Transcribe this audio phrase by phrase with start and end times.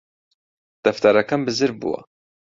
[0.83, 1.99] دەفتەرەکەم بزر بووە